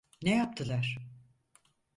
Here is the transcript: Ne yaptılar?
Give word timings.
Ne 0.23 0.35
yaptılar? 0.35 0.97